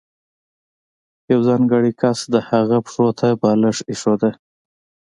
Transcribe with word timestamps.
یو 1.31 1.39
ځانګړی 1.47 1.91
کس 2.01 2.19
د 2.33 2.35
هغه 2.49 2.77
پښو 2.85 3.07
ته 3.19 3.27
بالښت 3.41 3.81
ایښوده. 3.91 4.31